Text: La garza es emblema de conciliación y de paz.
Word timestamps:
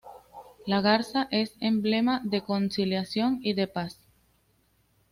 La 0.65 0.81
garza 0.81 1.27
es 1.29 1.53
emblema 1.59 2.21
de 2.23 2.41
conciliación 2.41 3.37
y 3.43 3.53
de 3.53 3.67
paz. 3.67 3.99